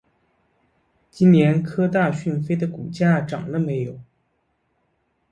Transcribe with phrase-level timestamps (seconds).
[1.11, 3.99] 今年科大讯飞的股价涨了没有？